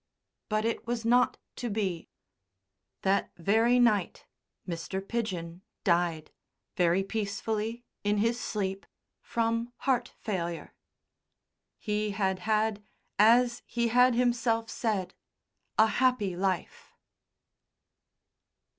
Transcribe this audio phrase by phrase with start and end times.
[0.49, 2.09] But it was not to be.
[3.03, 4.25] That very night
[4.67, 4.99] Mr.
[4.99, 6.31] Pidgen died,
[6.75, 8.87] very peacefully, in his sleep,
[9.21, 10.73] from heart failure.
[11.77, 12.83] He had had,
[13.19, 15.13] as he had himself said,
[15.77, 16.93] a happy life.